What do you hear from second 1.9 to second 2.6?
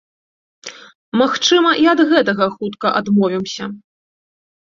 ад гэтага